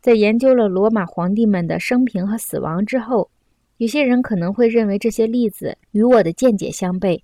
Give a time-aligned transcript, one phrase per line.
[0.00, 3.30] 在研究了罗马皇帝们的生平和死亡之后，
[3.76, 7.22] 有些人可能会认为这些例子与我的见解相悖，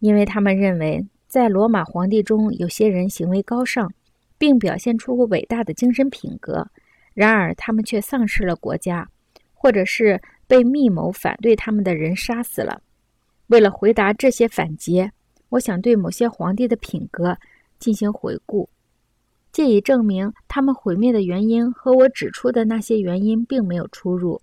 [0.00, 3.90] 因为他们认为在罗马皇帝中有些人行为高尚，
[4.36, 6.68] 并表现出过伟大的精神品格，
[7.14, 9.08] 然而他们却丧失了国家，
[9.54, 12.82] 或者是被密谋反对他们的人杀死了。
[13.46, 15.10] 为了回答这些反诘，
[15.48, 17.38] 我想对某些皇帝的品格
[17.78, 18.68] 进行回顾。
[19.52, 24.40] 借以证明他们毁灭的原因和我指出的那些原因并没有出入。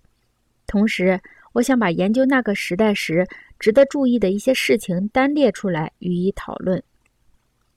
[0.66, 1.20] 同时，
[1.52, 3.26] 我想把研究那个时代时
[3.58, 6.80] 值得注意的一些事情单列出来予以讨论。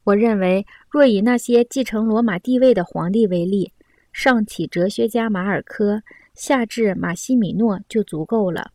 [0.03, 3.71] 我认为，若以那些继承罗马地位的皇帝为例，
[4.11, 6.03] 上起哲学家马尔科，
[6.35, 8.69] 下至马西米诺就足够了。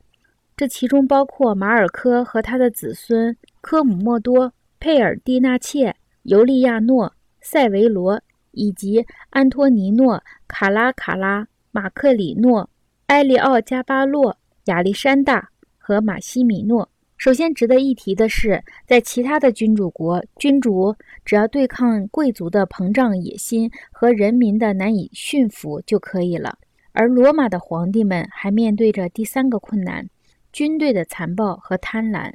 [0.56, 5.94] 这其中包括马尔科和他的子孙科姆莫多、佩尔蒂纳切、
[6.24, 8.20] 尤利亚诺、塞维罗。
[8.58, 12.68] 以及安托尼诺、卡拉卡拉、马克里诺、
[13.06, 16.90] 埃利奥加巴洛、亚历山大和马西米诺。
[17.16, 26.58] 首先值得一提的是，在其他的君主国，君主只要对抗贵族的膨胀野心和人民的难以驯服就可以了。
[26.92, 30.08] 而罗马的皇帝们还面对着第三个困难：
[30.52, 32.32] 军队的残暴和贪婪。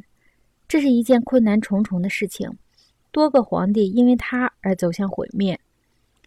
[0.68, 2.50] 这是一件困难重重的事情，
[3.12, 5.60] 多个皇帝因为他而走向毁灭。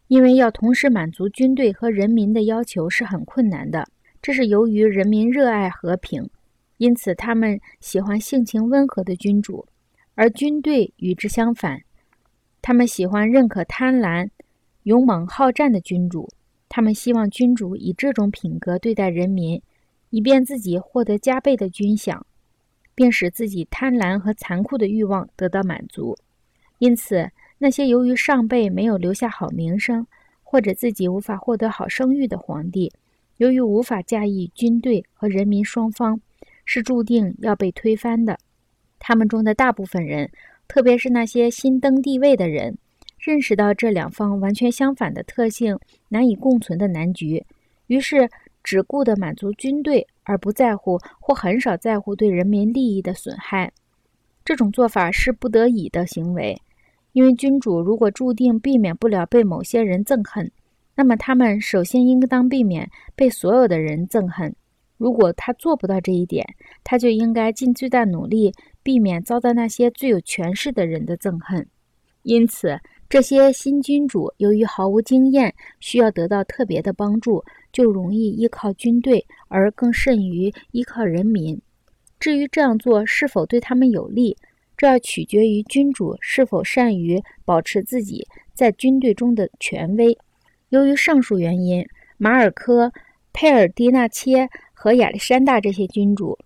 [0.09, 3.89] 因为要同时满足军队和人民的要求是很困难的，
[4.23, 6.31] 这是由于人民热爱和平，
[6.77, 9.67] 因此他们喜欢性情温和的君主，
[10.15, 11.83] 而军队与之相反，
[12.63, 14.29] 他们喜欢认可贪婪、
[14.85, 16.29] 勇猛好战的君主。
[16.69, 19.61] 他们希望君主以这种品格对待人民，
[20.11, 22.21] 以便自己获得加倍的军饷，
[22.95, 26.17] 并使自己贪婪和残酷的欲望得到满足。
[26.79, 27.29] 因此。
[27.59, 30.07] 那些由于上辈没有留下好名声，
[30.43, 32.93] 或者自己无法获得好声誉的皇帝，
[33.39, 36.21] 由于无法驾驭军队和人民双方，
[36.65, 38.39] 是注定要被推翻的。
[38.99, 40.31] 他们中的大部分人，
[40.69, 42.77] 特别是那些新登帝位的人，
[43.19, 45.79] 认识到这两方完全相反的特性
[46.09, 47.45] 难以共存的难局，
[47.87, 48.29] 于是
[48.63, 53.73] 只顾得满足军队，而不在乎或很少在乎对人民利益的损害。
[54.45, 56.61] 这种做法是不得已的行为。
[57.17, 60.53] 因为君主如果注定避免不了被某些人憎恨，
[60.95, 64.55] 那么他们首先应当避免被所有的人憎恨。
[64.99, 66.47] 如果他做不到这一点，
[66.85, 71.67] 他就应该尽最大努力避免遭到那些最有权势的人的憎恨。
[72.23, 72.79] 因此，
[73.09, 81.59] 这些新君主由于毫无经验，需要得到特别的帮助，就容易依靠军队，而更甚于依靠人民。
[82.21, 84.37] 至于这样做是否对他们有利，
[84.77, 90.17] 这要取决于君主是否善于保持自己在军队中的权威。
[90.69, 91.87] 由于上述原因，
[92.19, 92.93] 马尔科、
[93.33, 96.39] 佩尔迪纳切和亚历山大这些君主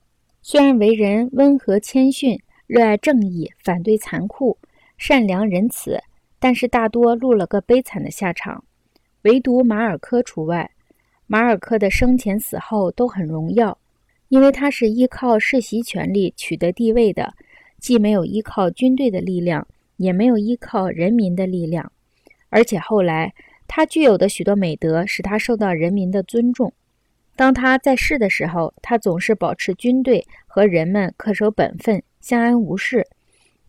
[0.42, 4.56] 虽然为人温和谦逊、热爱正义、反对残酷、
[4.96, 6.00] 善良仁慈，
[6.38, 8.64] 但是大多落了个悲惨的下场。
[9.22, 10.70] 唯独马尔科除外。
[11.26, 13.78] 马尔科的生前死后都很荣耀，
[14.28, 17.32] 因为他是依靠世袭权力取得地位的。
[17.80, 21.90] 既没有依靠军队的力量，也没有依靠人民的力量，
[22.50, 23.32] 而且后来
[23.66, 26.72] 他具有的许多美德使他受到人民的尊重。
[27.36, 33.06] 当他在世的时候，他总是保持军队和人们恪守本分、相安无事。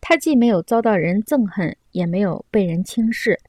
[0.02, 3.40] 他既没有遭到人憎恨，也没有被人轻视。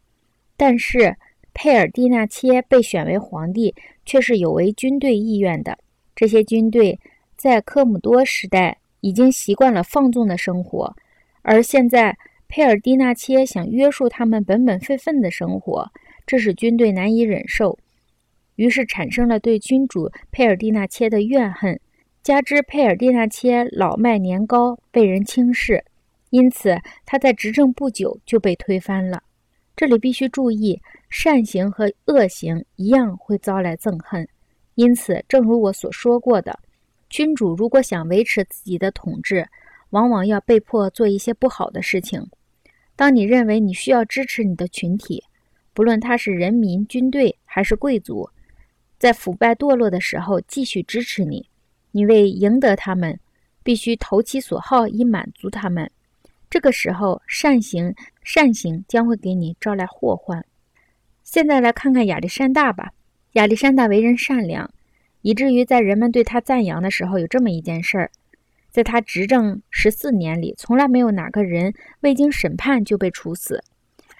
[0.57, 1.17] 但是
[1.53, 3.75] 佩尔蒂纳切被选为皇帝，
[4.07, 5.77] 却是有违军队意愿的。
[6.15, 7.01] 这些军队
[7.37, 8.79] 在科姆多时代。
[9.03, 10.97] 已经习惯了放纵的生活，
[11.43, 12.17] 而现在
[12.49, 15.91] 佩尔蒂纳切想约束他们本本分分的生活，
[16.27, 17.79] 这使军队难以忍受，
[18.57, 21.79] 于是产生了对君主佩尔蒂纳切的怨恨。
[22.23, 25.85] 加之佩尔蒂纳切老迈年高，被人轻视，
[26.31, 29.21] 因此他在执政不久就被推翻了。
[29.75, 30.81] 这里必须注意，
[31.11, 34.29] 善行和恶行一样会招来憎恨，
[34.77, 36.57] 因此，正如我所说过的。
[37.13, 39.47] 君主如果想维持自己的统治，
[39.91, 42.27] 往往要被迫做一些不好的事情。
[42.97, 45.23] 当你认为你需要支持你的群体，
[45.75, 48.31] 不论他是人民、军队还是贵族，
[48.99, 51.51] 在腐败堕落的时候继续支持你，
[51.91, 53.21] 你为赢得他们，
[53.63, 55.91] 必须投其所好以满足他们。
[56.49, 60.43] 这个时候，善行善行将会给你招来祸患。
[61.23, 62.95] 现在来看看亚历山大吧。
[63.33, 64.71] 亚历山大为人善良。
[65.23, 68.11] 以至于在人们对他赞扬的时候，有这么一件事儿：
[68.71, 73.63] 在他执政十四年里，从来没有哪个人未经审判就被处死。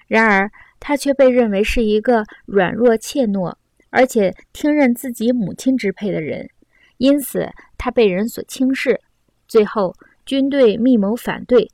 [0.07, 3.55] 然而，他却被认为是一个软弱怯懦、
[3.89, 6.49] 而且听任自己母亲支配的人，
[6.97, 8.99] 因此他被人所轻视。
[9.47, 9.95] 最后，
[10.25, 11.69] 军队密谋反对，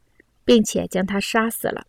[0.46, 1.86] 并且将他杀死了。